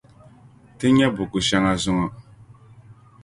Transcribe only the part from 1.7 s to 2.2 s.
zɔŋɔ.